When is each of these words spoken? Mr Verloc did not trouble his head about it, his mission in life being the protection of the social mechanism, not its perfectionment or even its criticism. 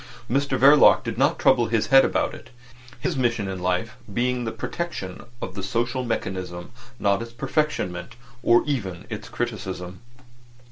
Mr 0.27 0.57
Verloc 0.57 1.03
did 1.03 1.15
not 1.19 1.37
trouble 1.37 1.67
his 1.67 1.85
head 1.93 2.03
about 2.03 2.33
it, 2.33 2.49
his 2.99 3.15
mission 3.15 3.47
in 3.47 3.59
life 3.59 3.97
being 4.11 4.45
the 4.45 4.51
protection 4.51 5.23
of 5.43 5.53
the 5.53 5.61
social 5.61 6.03
mechanism, 6.03 6.71
not 6.97 7.21
its 7.21 7.31
perfectionment 7.33 8.13
or 8.41 8.63
even 8.65 9.05
its 9.11 9.29
criticism. 9.29 9.99